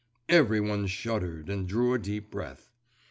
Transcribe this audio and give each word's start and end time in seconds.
Every 0.29 0.59
one 0.59 0.87
shuddered 0.87 1.47
and 1.47 1.67
drew 1.67 1.93
a 1.93 1.99
deep 1.99 2.31
breath. 2.31 2.71